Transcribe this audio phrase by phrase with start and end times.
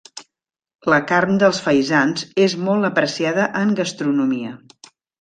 [0.93, 4.61] La carn dels faisans és molt apreciada en gastronomia.